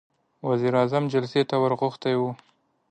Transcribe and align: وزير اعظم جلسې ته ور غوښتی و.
وزير 0.49 0.73
اعظم 0.79 1.03
جلسې 1.13 1.41
ته 1.49 1.55
ور 1.61 1.73
غوښتی 1.81 2.13
و. 2.17 2.21